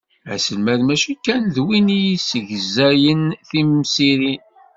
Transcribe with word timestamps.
Aselmad 0.33 0.81
mačči 0.87 1.13
kan 1.25 1.43
d 1.55 1.57
win 1.65 1.87
i 1.91 1.97
d-yessegzayen 2.03 3.21
timsirin. 3.49 4.43